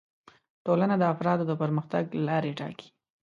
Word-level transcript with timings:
ټولنه 0.65 0.95
د 0.99 1.03
افرادو 1.13 1.43
د 1.47 1.51
پرمختګ 1.61 2.03
لارې 2.27 2.51
ټاکي 2.59 2.87